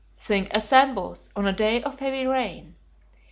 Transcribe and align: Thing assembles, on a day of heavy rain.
Thing 0.17 0.47
assembles, 0.49 1.29
on 1.35 1.45
a 1.45 1.53
day 1.53 1.83
of 1.83 1.99
heavy 1.99 2.25
rain. 2.25 2.73